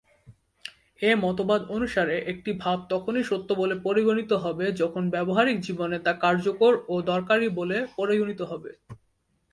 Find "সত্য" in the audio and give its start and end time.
3.23-3.49